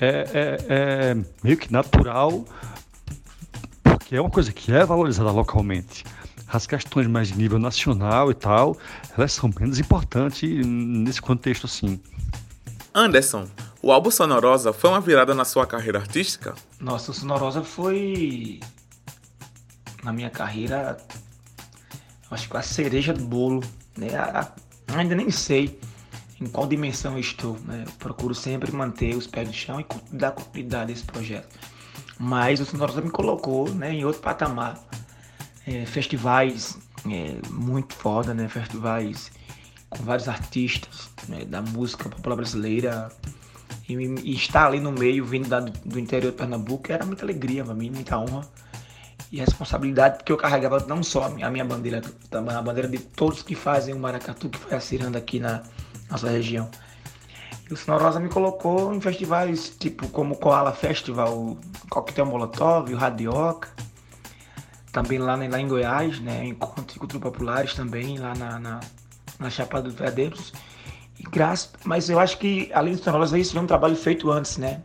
é, 0.00 0.08
é, 0.32 0.66
é, 0.68 1.16
meio 1.42 1.56
que 1.56 1.72
natural, 1.72 2.44
porque 3.82 4.16
é 4.16 4.20
uma 4.20 4.30
coisa 4.30 4.52
que 4.52 4.72
é 4.72 4.84
valorizada 4.84 5.30
localmente. 5.30 6.04
As 6.48 6.66
questões 6.66 7.06
mais 7.06 7.28
de 7.28 7.38
nível 7.38 7.58
nacional 7.58 8.30
e 8.30 8.34
tal, 8.34 8.76
elas 9.16 9.32
são 9.32 9.50
menos 9.58 9.78
importantes 9.78 10.66
nesse 10.66 11.20
contexto 11.20 11.66
assim. 11.66 12.00
Anderson, 12.94 13.48
o 13.82 13.90
álbum 13.90 14.10
Sonorosa 14.10 14.72
foi 14.72 14.90
uma 14.90 15.00
virada 15.00 15.34
na 15.34 15.44
sua 15.44 15.66
carreira 15.66 15.98
artística? 15.98 16.54
Nossa, 16.78 17.10
o 17.10 17.14
Sonorosa 17.14 17.64
foi 17.64 18.60
na 20.04 20.12
minha 20.12 20.30
carreira, 20.30 20.96
acho 22.30 22.48
que 22.48 22.56
a 22.56 22.62
cereja 22.62 23.12
do 23.12 23.24
bolo 23.24 23.62
né? 23.96 24.08
Ainda 24.88 25.14
nem 25.14 25.30
sei 25.30 25.78
em 26.40 26.46
qual 26.46 26.66
dimensão 26.66 27.18
estou. 27.18 27.58
Né? 27.64 27.84
Eu 27.86 27.92
procuro 27.92 28.34
sempre 28.34 28.72
manter 28.72 29.14
os 29.14 29.26
pés 29.26 29.46
no 29.46 29.54
chão 29.54 29.80
e 29.80 29.86
dar 30.12 30.32
continuidade 30.32 30.92
a 30.92 30.94
esse 30.94 31.04
projeto. 31.04 31.58
Mas 32.18 32.60
o 32.60 32.64
Sonorosa 32.64 33.00
me 33.00 33.10
colocou 33.10 33.68
né, 33.70 33.92
em 33.92 34.04
outro 34.04 34.20
patamar. 34.20 34.78
É, 35.66 35.86
festivais 35.86 36.78
é, 37.10 37.38
muito 37.50 37.94
foda, 37.94 38.34
né? 38.34 38.46
Festivais 38.48 39.32
com 39.88 40.02
vários 40.04 40.28
artistas 40.28 41.10
né, 41.28 41.44
da 41.44 41.62
música 41.62 42.08
popular 42.08 42.36
brasileira. 42.36 43.10
E, 43.88 43.94
e, 43.94 44.34
estar 44.34 44.66
ali 44.66 44.80
no 44.80 44.92
meio, 44.92 45.24
vindo 45.24 45.48
da, 45.48 45.60
do 45.60 45.98
interior 45.98 46.32
de 46.32 46.36
Pernambuco, 46.36 46.92
era 46.92 47.04
muita 47.04 47.24
alegria 47.24 47.64
para 47.64 47.74
mim, 47.74 47.90
muita 47.90 48.18
honra 48.18 48.46
e 49.30 49.38
responsabilidade, 49.38 50.18
porque 50.18 50.32
eu 50.32 50.36
carregava 50.36 50.84
não 50.86 51.02
só 51.02 51.24
a 51.24 51.50
minha 51.50 51.64
bandeira, 51.64 52.00
a 52.30 52.62
bandeira 52.62 52.88
de 52.88 52.98
todos 52.98 53.42
que 53.42 53.54
fazem 53.54 53.94
o 53.94 53.98
maracatu, 53.98 54.48
que 54.48 54.58
foi 54.58 54.76
a 54.76 54.80
ciranda 54.80 55.18
aqui 55.18 55.40
na 55.40 55.62
nossa 56.14 56.30
região. 56.30 56.68
E 57.68 57.72
o 57.72 57.76
Sonorosa 57.76 58.20
me 58.20 58.28
colocou 58.28 58.94
em 58.94 59.00
festivais 59.00 59.74
tipo 59.78 60.08
como 60.08 60.34
o 60.34 60.36
Koala 60.36 60.72
Festival, 60.72 61.36
o 61.36 61.58
Coquetel 61.90 62.26
Molotov, 62.26 62.92
o 62.92 62.96
Radioca, 62.96 63.68
também 64.92 65.18
lá, 65.18 65.34
lá 65.34 65.60
em 65.60 65.68
Goiás, 65.68 66.20
né, 66.20 66.44
encontros 66.44 66.96
cultura 66.98 67.22
populares 67.22 67.74
também, 67.74 68.18
lá 68.18 68.34
na, 68.34 68.58
na, 68.58 68.80
na 69.38 69.50
Chapada 69.50 69.84
dos 69.84 69.94
Veadeiros. 69.94 70.52
E 71.18 71.22
graças, 71.22 71.72
mas 71.84 72.10
eu 72.10 72.18
acho 72.18 72.38
que 72.38 72.70
além 72.72 72.94
do 72.94 73.02
Sonorosa 73.02 73.38
isso 73.38 73.52
foi 73.52 73.62
um 73.62 73.66
trabalho 73.66 73.96
feito 73.96 74.30
antes, 74.30 74.56
né? 74.56 74.82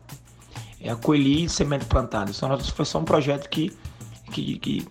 É 0.81 0.89
a 0.89 0.95
colher 0.95 1.49
semente 1.49 1.85
plantada. 1.85 2.31
O 2.31 2.33
Sonorosa 2.33 2.71
foi 2.71 2.85
só 2.85 2.99
um 2.99 3.05
projeto 3.05 3.49
que 3.49 3.75
que, 4.31 4.59
que, 4.59 4.87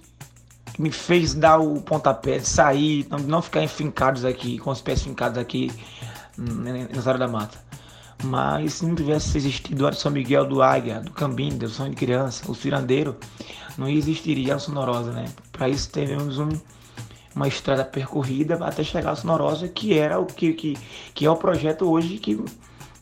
me 0.79 0.91
fez 0.93 1.35
dar 1.35 1.59
o 1.59 1.81
pontapé 1.81 2.39
sair, 2.41 3.07
não, 3.11 3.19
não 3.19 3.43
ficar 3.43 3.63
enfincados 3.63 4.25
aqui, 4.25 4.59
com 4.59 4.71
os 4.71 4.81
pés 4.81 5.03
fincados 5.03 5.37
aqui 5.37 5.73
nas 6.39 7.07
áreas 7.07 7.21
da 7.21 7.29
mata. 7.29 7.59
Mas 8.25 8.75
se 8.75 8.87
não 8.87 8.95
tivesse 8.95 9.37
existido 9.37 9.87
o 9.87 9.93
São 9.93 10.11
Miguel 10.11 10.47
do 10.47 10.63
Águia, 10.63 11.01
do 11.01 11.11
Cambim, 11.11 11.57
do 11.57 11.69
Sonho 11.69 11.91
de 11.91 11.97
Criança, 11.97 12.51
o 12.51 12.55
Cirandeiro, 12.55 13.17
não 13.77 13.89
existiria 13.89 14.57
a 14.57 14.59
Sonorosa, 14.59 15.13
né? 15.13 15.27
Para 15.53 15.69
isso 15.69 15.89
tivemos 15.91 16.39
um, 16.39 16.49
uma 17.35 17.47
estrada 17.47 17.85
percorrida 17.85 18.57
até 18.65 18.83
chegar 18.83 19.13
a 19.13 19.17
Sonorosa, 19.17 19.69
que 19.69 19.97
era 19.97 20.19
o 20.19 20.27
que, 20.27 20.53
que, 20.53 20.77
que 21.15 21.25
é 21.25 21.31
o 21.31 21.37
projeto 21.37 21.89
hoje 21.89 22.19
que, 22.19 22.43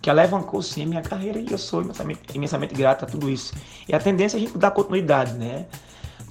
que 0.02 0.11
alavancou 0.11 0.61
sim 0.61 0.83
a 0.83 0.87
minha 0.87 1.02
carreira 1.02 1.40
e 1.40 1.50
eu 1.50 1.59
sou 1.59 1.81
imensamente, 1.81 2.21
imensamente 2.35 2.75
grato 2.75 3.07
a 3.07 3.09
tudo 3.09 3.31
isso. 3.31 3.55
E 3.88 3.95
a 3.95 3.99
tendência 3.99 4.37
é 4.37 4.38
a 4.38 4.40
gente 4.40 4.59
dar 4.59 4.71
continuidade, 4.71 5.33
né? 5.33 5.66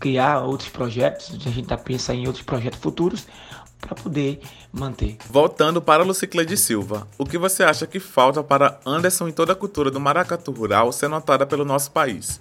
Criar 0.06 0.44
outros 0.44 0.70
projetos, 0.70 1.32
a 1.34 1.50
gente 1.50 1.64
está 1.64 1.76
pensando 1.76 2.20
em 2.20 2.28
outros 2.28 2.46
projetos 2.46 2.80
futuros 2.80 3.26
para 3.82 3.96
poder 3.96 4.40
manter. 4.72 5.18
Voltando 5.28 5.82
para 5.82 6.04
Lucicle 6.04 6.46
de 6.46 6.56
Silva, 6.56 7.08
o 7.18 7.26
que 7.26 7.40
você 7.40 7.64
acha 7.64 7.88
que 7.88 8.00
falta 8.00 8.44
para 8.44 8.80
Anderson 8.86 9.30
e 9.30 9.32
toda 9.32 9.54
a 9.54 9.56
cultura 9.56 9.90
do 9.90 10.00
maracatu 10.00 10.52
rural 10.52 10.92
ser 10.92 11.08
notada 11.08 11.44
pelo 11.48 11.66
nosso 11.66 11.90
país? 11.90 12.40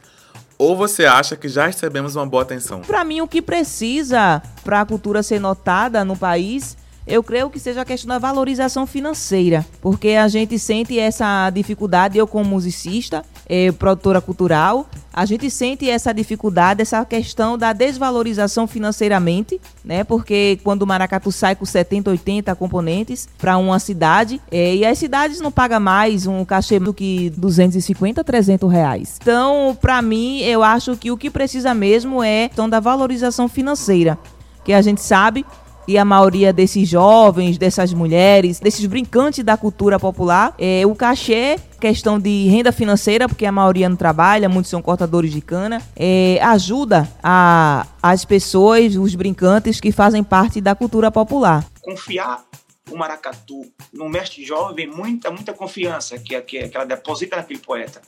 Ou 0.58 0.76
você 0.76 1.06
acha 1.06 1.36
que 1.36 1.48
já 1.48 1.64
recebemos 1.64 2.16
uma 2.16 2.26
boa 2.26 2.42
atenção? 2.42 2.82
Para 2.82 3.02
mim, 3.02 3.22
o 3.22 3.26
que 3.26 3.40
precisa 3.40 4.42
para 4.62 4.82
a 4.82 4.84
cultura 4.84 5.22
ser 5.22 5.40
notada 5.40 6.04
no 6.04 6.18
país 6.18 6.76
eu 7.06 7.22
creio 7.22 7.50
que 7.50 7.60
seja 7.60 7.82
a 7.82 7.84
questão 7.84 8.08
da 8.08 8.18
valorização 8.18 8.86
financeira, 8.86 9.64
porque 9.82 10.10
a 10.10 10.26
gente 10.26 10.58
sente 10.58 10.98
essa 10.98 11.50
dificuldade, 11.50 12.16
eu 12.16 12.26
como 12.26 12.48
musicista, 12.48 13.22
eh, 13.48 13.72
produtora 13.72 14.20
cultural, 14.20 14.88
a 15.12 15.24
gente 15.24 15.48
sente 15.50 15.88
essa 15.88 16.12
dificuldade, 16.12 16.82
essa 16.82 17.04
questão 17.04 17.56
da 17.56 17.72
desvalorização 17.72 18.66
financeiramente, 18.66 19.60
né? 19.84 20.02
Porque 20.02 20.58
quando 20.64 20.82
o 20.82 20.86
maracatu 20.86 21.30
sai 21.30 21.54
com 21.54 21.64
70, 21.64 22.10
80 22.10 22.54
componentes 22.56 23.28
para 23.38 23.56
uma 23.56 23.78
cidade, 23.78 24.40
eh, 24.50 24.76
e 24.76 24.84
as 24.84 24.98
cidades 24.98 25.40
não 25.40 25.52
pagam 25.52 25.80
mais 25.80 26.26
um 26.26 26.44
cachê 26.44 26.78
do 26.78 26.92
que 26.92 27.30
250, 27.36 28.24
300 28.24 28.70
reais. 28.70 29.18
Então, 29.22 29.76
para 29.80 30.00
mim, 30.02 30.40
eu 30.40 30.62
acho 30.62 30.96
que 30.96 31.10
o 31.10 31.16
que 31.16 31.30
precisa 31.30 31.74
mesmo 31.74 32.22
é 32.22 32.44
a 32.44 32.48
questão 32.48 32.68
da 32.68 32.80
valorização 32.80 33.48
financeira, 33.48 34.18
que 34.64 34.72
a 34.72 34.82
gente 34.82 35.00
sabe 35.00 35.44
e 35.86 35.98
a 35.98 36.04
maioria 36.04 36.52
desses 36.52 36.88
jovens, 36.88 37.58
dessas 37.58 37.92
mulheres, 37.92 38.60
desses 38.60 38.84
brincantes 38.86 39.44
da 39.44 39.56
cultura 39.56 39.98
popular, 39.98 40.54
é, 40.58 40.86
o 40.86 40.94
cachê, 40.94 41.58
questão 41.80 42.18
de 42.18 42.46
renda 42.48 42.72
financeira, 42.72 43.28
porque 43.28 43.46
a 43.46 43.52
maioria 43.52 43.88
não 43.88 43.96
trabalha, 43.96 44.48
muitos 44.48 44.70
são 44.70 44.80
cortadores 44.80 45.32
de 45.32 45.40
cana, 45.40 45.82
é, 45.96 46.38
ajuda 46.42 47.08
a, 47.22 47.86
as 48.02 48.24
pessoas, 48.24 48.96
os 48.96 49.14
brincantes 49.14 49.80
que 49.80 49.92
fazem 49.92 50.24
parte 50.24 50.60
da 50.60 50.74
cultura 50.74 51.10
popular. 51.10 51.64
Confiar 51.82 52.44
o 52.90 52.96
maracatu 52.96 53.62
no 53.92 54.08
mestre 54.08 54.44
jovem 54.44 54.86
muita 54.86 55.30
muita 55.30 55.52
confiança 55.52 56.18
que, 56.18 56.38
que, 56.42 56.68
que 56.68 56.76
ela 56.76 56.86
deposita 56.86 57.36
naquele 57.36 57.58
poeta. 57.58 58.00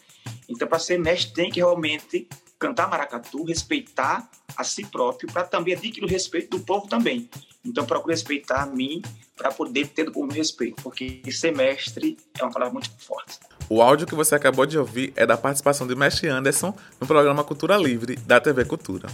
Então, 0.48 0.68
para 0.68 0.78
ser 0.78 0.98
mestre, 0.98 1.34
tem 1.34 1.50
que 1.50 1.60
realmente 1.60 2.28
cantar 2.58 2.88
maracatu, 2.88 3.44
respeitar 3.44 4.28
a 4.56 4.64
si 4.64 4.86
próprio, 4.86 5.30
para 5.30 5.44
também 5.44 5.74
adquirir 5.74 6.04
o 6.04 6.08
respeito 6.08 6.56
do 6.56 6.64
povo 6.64 6.86
também. 6.86 7.28
Então, 7.66 7.84
procuro 7.84 8.12
respeitar 8.12 8.62
a 8.62 8.66
mim 8.66 9.02
para 9.36 9.50
poder 9.50 9.88
ter 9.88 10.04
do 10.04 10.12
povo 10.12 10.32
respeito, 10.32 10.82
porque 10.82 11.20
ser 11.30 11.54
mestre 11.54 12.16
é 12.38 12.42
uma 12.42 12.52
palavra 12.52 12.72
muito 12.72 12.90
forte. 12.98 13.38
O 13.68 13.82
áudio 13.82 14.06
que 14.06 14.14
você 14.14 14.34
acabou 14.34 14.64
de 14.64 14.78
ouvir 14.78 15.12
é 15.16 15.26
da 15.26 15.36
participação 15.36 15.86
de 15.86 15.94
Mestre 15.96 16.28
Anderson 16.28 16.74
no 17.00 17.06
programa 17.06 17.42
Cultura 17.42 17.76
Livre 17.76 18.16
da 18.16 18.40
TV 18.40 18.64
Cultura. 18.64 19.08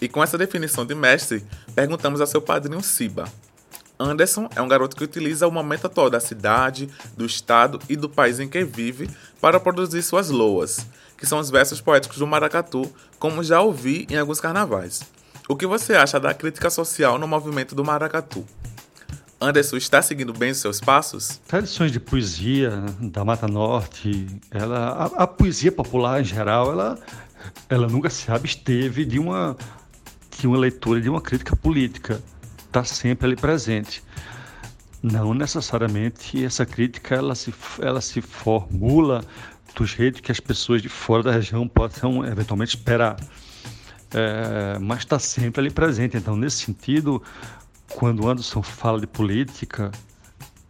E 0.00 0.08
com 0.08 0.22
essa 0.22 0.38
definição 0.38 0.86
de 0.86 0.94
mestre, 0.94 1.44
perguntamos 1.74 2.20
ao 2.20 2.26
seu 2.26 2.40
padrinho 2.40 2.82
Siba. 2.82 3.30
Anderson 3.98 4.48
é 4.54 4.60
um 4.60 4.68
garoto 4.68 4.94
que 4.94 5.04
utiliza 5.04 5.48
o 5.48 5.50
momento 5.50 5.86
atual 5.86 6.10
da 6.10 6.20
cidade, 6.20 6.88
do 7.16 7.24
estado 7.24 7.80
e 7.88 7.96
do 7.96 8.08
país 8.08 8.38
em 8.38 8.48
que 8.48 8.62
vive 8.62 9.10
para 9.40 9.58
produzir 9.58 10.02
suas 10.02 10.28
loas, 10.28 10.86
que 11.16 11.26
são 11.26 11.38
os 11.38 11.50
versos 11.50 11.80
poéticos 11.80 12.18
do 12.18 12.26
maracatu, 12.26 12.92
como 13.18 13.42
já 13.42 13.60
ouvi 13.60 14.06
em 14.10 14.18
alguns 14.18 14.38
carnavais. 14.38 15.02
O 15.48 15.54
que 15.54 15.64
você 15.64 15.94
acha 15.94 16.18
da 16.18 16.34
crítica 16.34 16.68
social 16.68 17.18
no 17.18 17.28
movimento 17.28 17.72
do 17.72 17.84
maracatu? 17.84 18.44
Anderson 19.40 19.76
está 19.76 20.02
seguindo 20.02 20.32
bem 20.32 20.50
os 20.50 20.58
seus 20.58 20.80
passos? 20.80 21.40
Tradições 21.46 21.92
de 21.92 22.00
poesia 22.00 22.70
da 23.00 23.24
Mata 23.24 23.46
Norte, 23.46 24.26
ela, 24.50 24.88
a, 24.88 25.22
a 25.22 25.26
poesia 25.26 25.70
popular 25.70 26.20
em 26.20 26.24
geral, 26.24 26.72
ela, 26.72 26.98
ela 27.68 27.86
nunca 27.86 28.10
se 28.10 28.28
absteve 28.28 29.04
de 29.04 29.20
uma, 29.20 29.56
de 30.36 30.48
uma 30.48 30.58
leitura, 30.58 31.00
de 31.00 31.08
uma 31.08 31.20
crítica 31.20 31.54
política. 31.54 32.20
Está 32.66 32.82
sempre 32.82 33.26
ali 33.28 33.36
presente. 33.36 34.02
Não 35.00 35.32
necessariamente 35.32 36.44
essa 36.44 36.66
crítica 36.66 37.14
ela 37.14 37.36
se, 37.36 37.54
ela 37.80 38.00
se 38.00 38.20
formula 38.20 39.24
do 39.76 39.86
jeito 39.86 40.20
que 40.20 40.32
as 40.32 40.40
pessoas 40.40 40.82
de 40.82 40.88
fora 40.88 41.22
da 41.22 41.30
região 41.30 41.68
possam 41.68 42.26
eventualmente 42.26 42.76
esperar. 42.76 43.16
É, 44.18 44.78
mas 44.78 45.00
está 45.00 45.18
sempre 45.18 45.60
ali 45.60 45.70
presente. 45.70 46.16
Então, 46.16 46.34
nesse 46.36 46.64
sentido, 46.64 47.22
quando 47.90 48.24
o 48.24 48.28
Anderson 48.30 48.62
fala 48.62 48.98
de 48.98 49.06
política, 49.06 49.92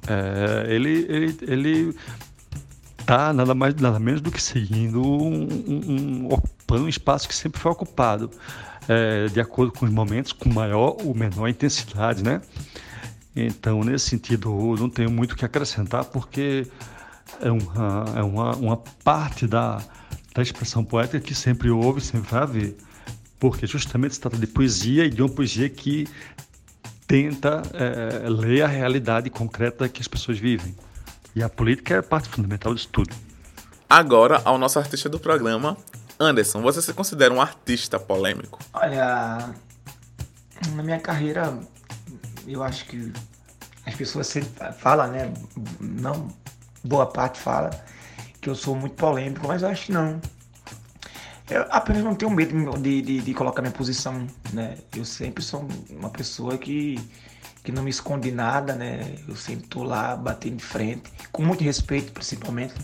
é, 0.08 0.66
ele 0.68 1.06
ele 1.08 1.38
ele 1.42 1.96
está 2.98 3.32
nada 3.32 3.54
mais 3.54 3.76
nada 3.76 4.00
menos 4.00 4.20
do 4.20 4.32
que 4.32 4.42
seguindo 4.42 5.00
um, 5.00 5.46
um, 5.68 6.28
ocupando 6.28 6.84
um 6.84 6.88
espaço 6.88 7.28
que 7.28 7.34
sempre 7.36 7.60
foi 7.60 7.70
ocupado, 7.70 8.28
é, 8.88 9.26
de 9.26 9.40
acordo 9.40 9.72
com 9.72 9.86
os 9.86 9.92
momentos, 9.92 10.32
com 10.32 10.52
maior 10.52 10.96
ou 11.04 11.14
menor 11.14 11.46
intensidade, 11.48 12.24
né? 12.24 12.42
Então, 13.36 13.84
nesse 13.84 14.08
sentido, 14.08 14.74
não 14.76 14.90
tenho 14.90 15.10
muito 15.10 15.32
o 15.32 15.36
que 15.36 15.44
acrescentar, 15.44 16.06
porque 16.06 16.66
é 17.40 17.50
uma, 17.50 18.04
é 18.16 18.22
uma, 18.22 18.56
uma 18.56 18.76
parte 19.04 19.46
da, 19.46 19.80
da 20.34 20.42
expressão 20.42 20.82
poética 20.84 21.20
que 21.20 21.34
sempre 21.34 21.70
houve, 21.70 22.00
sempre 22.00 22.30
vai 22.30 22.42
haver. 22.42 22.76
Porque 23.38 23.66
justamente 23.66 24.14
se 24.14 24.21
trata 24.21 24.37
de 24.37 24.47
poesia 24.47 25.05
e 25.05 25.11
de 25.11 25.23
uma 25.23 25.28
poesia 25.28 25.69
que 25.69 26.09
tenta 27.07 27.62
é, 27.75 28.28
ler 28.28 28.62
a 28.62 28.66
realidade 28.66 29.31
concreta 29.31 29.88
que 29.88 30.00
as 30.00 30.09
pessoas 30.09 30.38
vivem. 30.38 30.75
E 31.35 31.43
a 31.43 31.49
política 31.49 31.95
é 31.95 32.02
parte 32.02 32.28
fundamental 32.28 32.75
disso 32.75 32.88
tudo. 32.90 33.14
Agora, 33.88 34.40
ao 34.45 34.59
nosso 34.59 34.78
artista 34.78 35.09
do 35.09 35.21
programa, 35.21 35.77
Anderson, 36.18 36.62
você 36.62 36.81
se 36.81 36.92
considera 36.92 37.33
um 37.33 37.40
artista 37.40 38.01
polêmico? 38.01 38.59
Olha, 38.72 39.55
na 40.75 40.83
minha 40.83 40.99
carreira, 40.99 41.59
eu 42.46 42.62
acho 42.62 42.87
que 42.87 43.12
as 43.85 43.94
pessoas 43.94 44.27
sempre 44.27 44.51
falam, 44.79 45.09
né? 45.09 45.33
Não 45.79 46.29
boa 46.83 47.07
parte 47.07 47.40
fala 47.40 47.70
que 48.40 48.49
eu 48.49 48.55
sou 48.55 48.75
muito 48.75 48.94
polêmico, 48.94 49.46
mas 49.46 49.62
eu 49.62 49.68
acho 49.68 49.87
que 49.87 49.92
não. 49.92 50.20
Eu 51.48 51.64
apenas 51.70 52.02
não 52.02 52.14
tenho 52.14 52.30
medo 52.30 52.78
de, 52.78 53.00
de, 53.02 53.20
de, 53.20 53.35
colocar 53.35 53.62
minha 53.62 53.72
posição, 53.72 54.26
né? 54.52 54.78
Eu 54.94 55.04
sempre 55.04 55.44
sou 55.44 55.66
uma 55.90 56.11
pessoa 56.11 56.59
que, 56.59 56.98
que 57.62 57.70
não 57.70 57.85
me 57.85 57.90
esconde 57.90 58.32
nada, 58.32 58.74
né? 58.74 59.14
Eu 59.28 59.37
sempre 59.37 59.66
tô 59.68 59.85
lá 59.85 60.16
batendo 60.16 60.56
de 60.56 60.64
frente, 60.64 61.04
com 61.30 61.42
muito 61.42 61.62
respeito 61.62 62.12
principalmente. 62.12 62.74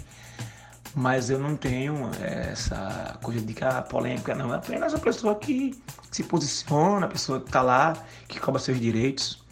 Mas 0.95 1.31
eu 1.31 1.39
não 1.39 1.57
tenho 1.57 2.11
é, 2.21 2.51
essa 2.53 3.19
coisa 3.23 3.41
de 3.41 3.55
que 3.55 3.65
a 3.65 3.79
ah, 3.79 3.83
polêmica 3.83 4.35
não. 4.35 4.53
É 4.53 4.59
apenas 4.59 4.93
uma 4.93 5.01
pessoa 5.01 5.35
que 5.35 5.75
se 6.11 6.23
posiciona, 6.23 7.07
a 7.07 7.09
pessoa 7.09 7.41
que 7.41 7.51
tá 7.51 7.63
lá, 7.63 7.95
que 8.29 8.39
cobra 8.39 8.61
seus 8.61 8.79
direitos, 8.79 9.43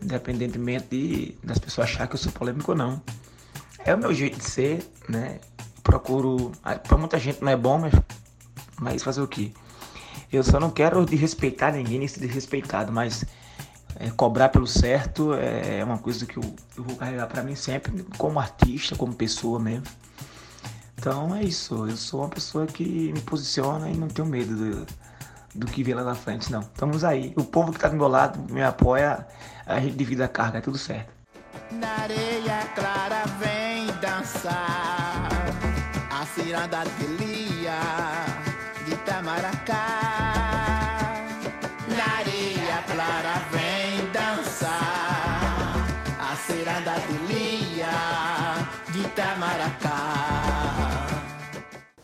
independentemente 0.00 0.86
de, 0.88 1.38
das 1.42 1.58
pessoas 1.58 1.88
acharem 1.88 2.08
que 2.08 2.14
eu 2.14 2.18
sou 2.18 2.32
polêmico 2.32 2.70
ou 2.70 2.78
não. 2.78 3.02
É 3.84 3.94
o 3.94 3.98
meu 3.98 4.14
jeito 4.14 4.38
de 4.38 4.44
ser, 4.44 4.88
né? 5.08 5.40
Procuro. 5.82 6.52
Pra 6.86 6.96
muita 6.96 7.18
gente 7.18 7.42
não 7.42 7.50
é 7.50 7.56
bom, 7.56 7.78
mas, 7.78 7.92
mas 8.80 9.02
fazer 9.02 9.20
o 9.20 9.28
quê? 9.28 9.52
Eu 10.32 10.42
só 10.42 10.60
não 10.60 10.70
quero 10.70 11.04
desrespeitar 11.04 11.72
ninguém, 11.72 11.98
nem 11.98 12.08
ser 12.08 12.20
desrespeitado, 12.20 12.92
mas 12.92 13.24
é, 13.96 14.10
cobrar 14.10 14.48
pelo 14.50 14.66
certo 14.66 15.34
é 15.34 15.82
uma 15.82 15.98
coisa 15.98 16.26
que 16.26 16.36
eu, 16.36 16.44
eu 16.76 16.84
vou 16.84 16.96
carregar 16.96 17.26
para 17.26 17.42
mim 17.42 17.54
sempre, 17.54 18.04
como 18.16 18.38
artista, 18.38 18.94
como 18.94 19.14
pessoa 19.14 19.58
mesmo. 19.58 19.86
Então 20.98 21.34
é 21.34 21.42
isso, 21.42 21.86
eu 21.86 21.96
sou 21.96 22.20
uma 22.20 22.28
pessoa 22.28 22.66
que 22.66 23.12
me 23.12 23.20
posiciona 23.20 23.88
e 23.88 23.96
não 23.96 24.08
tenho 24.08 24.26
medo 24.26 24.54
do, 24.54 24.86
do 25.54 25.66
que 25.66 25.82
vem 25.82 25.94
lá 25.94 26.02
na 26.02 26.14
frente, 26.14 26.50
não. 26.50 26.60
Estamos 26.60 27.04
aí. 27.04 27.32
O 27.36 27.44
povo 27.44 27.72
que 27.72 27.78
tá 27.78 27.88
do 27.88 27.96
meu 27.96 28.08
lado 28.08 28.52
me 28.52 28.62
apoia, 28.62 29.26
a 29.64 29.80
gente 29.80 29.96
divide 29.96 30.22
a 30.22 30.28
carga, 30.28 30.58
é 30.58 30.60
tudo 30.60 30.76
certo. 30.76 31.12
Na 31.72 32.02
areia 32.02 32.66
clara 32.74 33.24
vem 33.38 33.86
dançar 34.00 35.28
a 36.10 36.26
ciranda 36.26 36.82
ciranda 46.88 46.94
de 47.00 47.32
Lia 47.32 48.68
de 48.92 49.08
Tamaracá. 49.10 49.98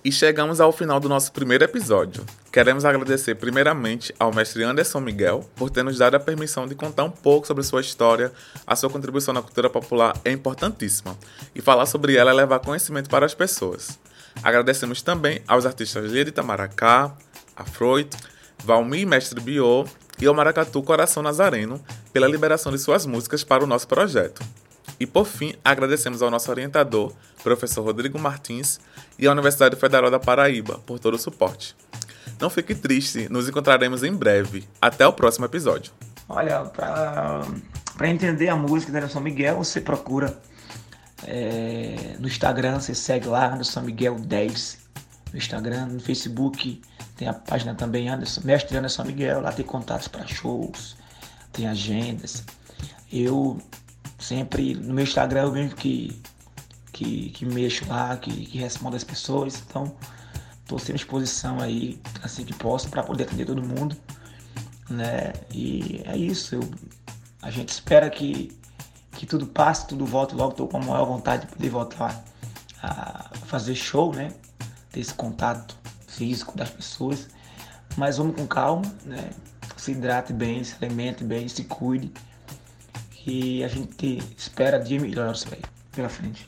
E 0.04 0.12
chegamos 0.12 0.60
ao 0.60 0.70
final 0.70 1.00
do 1.00 1.08
nosso 1.08 1.32
primeiro 1.32 1.64
episódio. 1.64 2.26
Queremos 2.52 2.84
agradecer 2.84 3.36
primeiramente 3.36 4.14
ao 4.18 4.34
mestre 4.34 4.62
Anderson 4.62 5.00
Miguel 5.00 5.48
por 5.56 5.70
ter 5.70 5.82
nos 5.82 5.96
dado 5.96 6.16
a 6.16 6.20
permissão 6.20 6.66
de 6.66 6.74
contar 6.74 7.04
um 7.04 7.10
pouco 7.10 7.46
sobre 7.46 7.62
sua 7.62 7.80
história. 7.80 8.30
A 8.66 8.76
sua 8.76 8.90
contribuição 8.90 9.32
na 9.32 9.40
cultura 9.40 9.70
popular 9.70 10.14
é 10.24 10.30
importantíssima 10.30 11.16
e 11.54 11.62
falar 11.62 11.86
sobre 11.86 12.16
ela 12.16 12.30
é 12.30 12.34
levar 12.34 12.58
conhecimento 12.58 13.08
para 13.08 13.24
as 13.24 13.32
pessoas. 13.32 13.98
Agradecemos 14.42 15.00
também 15.00 15.40
aos 15.48 15.64
artistas 15.64 16.12
Lia 16.12 16.24
de 16.24 16.32
Tamaracá, 16.32 17.16
Afroito, 17.56 18.16
Valmir 18.62 19.06
Mestre 19.06 19.40
Biô 19.40 19.86
e 20.20 20.26
ao 20.26 20.34
Maracatu 20.34 20.82
Coração 20.82 21.22
Nazareno 21.22 21.82
pela 22.12 22.28
liberação 22.28 22.70
de 22.70 22.78
suas 22.78 23.06
músicas 23.06 23.42
para 23.42 23.64
o 23.64 23.66
nosso 23.66 23.88
projeto. 23.88 24.42
E 24.98 25.06
por 25.06 25.26
fim, 25.26 25.54
agradecemos 25.64 26.22
ao 26.22 26.30
nosso 26.30 26.50
orientador, 26.50 27.12
professor 27.42 27.82
Rodrigo 27.82 28.18
Martins, 28.18 28.80
e 29.18 29.26
à 29.26 29.32
Universidade 29.32 29.76
Federal 29.76 30.10
da 30.10 30.20
Paraíba 30.20 30.78
por 30.86 30.98
todo 30.98 31.14
o 31.14 31.18
suporte. 31.18 31.76
Não 32.40 32.50
fique 32.50 32.74
triste, 32.74 33.28
nos 33.30 33.48
encontraremos 33.48 34.02
em 34.02 34.12
breve. 34.12 34.66
Até 34.80 35.06
o 35.06 35.12
próximo 35.12 35.46
episódio. 35.46 35.92
Olha, 36.28 36.64
para 36.64 38.08
entender 38.08 38.48
a 38.48 38.56
música 38.56 38.92
da 38.92 38.98
Anderson 38.98 39.20
Miguel, 39.20 39.56
você 39.56 39.80
procura 39.80 40.38
é, 41.26 42.16
no 42.18 42.26
Instagram, 42.26 42.80
você 42.80 42.94
segue 42.94 43.28
lá, 43.28 43.52
Anderson 43.52 43.82
Miguel 43.82 44.16
10. 44.16 44.84
No 45.32 45.38
Instagram, 45.38 45.86
no 45.86 46.00
Facebook, 46.00 46.80
tem 47.16 47.28
a 47.28 47.34
página 47.34 47.74
também, 47.74 48.08
Anderson, 48.08 48.40
Mestre 48.44 48.76
Anderson 48.76 49.04
Miguel, 49.04 49.40
lá 49.40 49.52
tem 49.52 49.64
contatos 49.64 50.08
para 50.08 50.26
shows, 50.26 50.96
tem 51.52 51.66
agendas. 51.66 52.44
Eu 53.12 53.60
sempre, 54.24 54.74
no 54.74 54.94
meu 54.94 55.04
Instagram, 55.04 55.42
eu 55.42 55.52
vejo 55.52 55.76
que 55.76 56.22
que, 56.94 57.30
que 57.30 57.44
mexo 57.44 57.86
lá, 57.88 58.16
que, 58.16 58.46
que 58.46 58.56
respondo 58.56 58.96
as 58.96 59.04
pessoas. 59.04 59.62
Então, 59.68 59.92
estou 60.62 60.78
sempre 60.78 60.92
à 60.92 60.96
disposição 60.96 61.60
aí, 61.60 62.00
assim 62.22 62.44
que 62.44 62.54
posso, 62.54 62.88
para 62.88 63.02
poder 63.02 63.24
atender 63.24 63.44
todo 63.44 63.62
mundo. 63.62 63.96
Né? 64.88 65.32
E 65.50 66.02
é 66.06 66.16
isso. 66.16 66.54
Eu, 66.54 66.62
a 67.42 67.50
gente 67.50 67.70
espera 67.70 68.08
que, 68.08 68.56
que 69.12 69.26
tudo 69.26 69.46
passe, 69.46 69.88
tudo 69.88 70.06
volte 70.06 70.34
logo. 70.34 70.52
Estou 70.52 70.68
com 70.68 70.78
a 70.78 70.80
maior 70.80 71.04
vontade 71.04 71.46
de 71.46 71.52
poder 71.52 71.68
voltar 71.68 72.24
a 72.80 73.28
fazer 73.46 73.74
show, 73.74 74.14
né? 74.14 74.32
Ter 74.92 75.00
esse 75.00 75.14
contato 75.14 75.76
físico 76.06 76.56
das 76.56 76.70
pessoas. 76.70 77.28
Mas 77.96 78.18
vamos 78.18 78.36
com 78.36 78.46
calma, 78.46 78.84
né? 79.04 79.30
Se 79.76 79.92
hidrate 79.92 80.32
bem, 80.32 80.62
se 80.62 80.76
alimente 80.82 81.24
bem, 81.24 81.48
se 81.48 81.64
cuide. 81.64 82.12
E 83.26 83.64
a 83.64 83.68
gente 83.68 84.22
espera 84.36 84.78
de 84.78 84.98
melhor 84.98 85.34
véio, 85.48 85.62
pela 85.92 86.10
frente. 86.10 86.46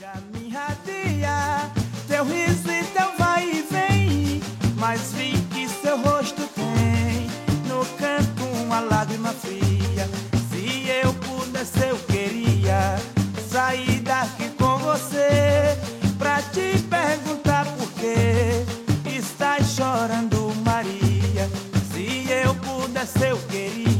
Já 0.00 0.14
me 0.32 0.48
radia, 0.48 1.70
teu 2.08 2.24
riso 2.24 2.70
e 2.70 2.82
teu 2.84 3.16
vai 3.18 3.48
e 3.50 3.62
vem, 3.70 4.40
mas 4.78 5.12
vi 5.12 5.32
que 5.52 5.68
seu 5.68 6.00
rosto 6.00 6.42
tem 6.54 7.26
no 7.68 7.84
canto 7.98 8.44
uma 8.64 8.80
lágrima 8.80 9.32
fria. 9.34 10.08
Se 10.50 10.88
eu 10.88 11.12
pudesse, 11.14 11.86
eu 11.86 11.98
queria 11.98 12.96
sair 13.50 14.00
daqui 14.00 14.48
com 14.58 14.78
você 14.78 15.76
pra 16.18 16.40
te 16.40 16.78
perguntar 16.88 17.66
por 17.66 17.92
que 17.92 18.64
estás 19.06 19.66
chorando, 19.76 20.54
Maria. 20.64 21.46
Se 21.92 22.26
eu 22.30 22.54
pudesse, 22.54 23.28
eu 23.28 23.36
queria. 23.48 23.91